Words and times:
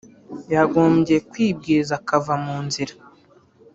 yagombye 0.53 1.15
kwibwiriza 1.29 1.93
akava 1.99 2.33
mu 2.43 2.57
nzira 2.65 2.93